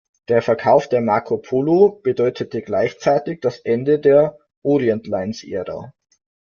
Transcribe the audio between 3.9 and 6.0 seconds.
der „Orient-Lines“-Ära.